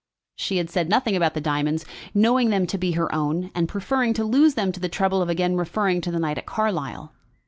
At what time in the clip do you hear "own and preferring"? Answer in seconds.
3.13-4.15